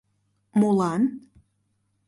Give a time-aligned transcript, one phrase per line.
[0.59, 1.01] «Молан?»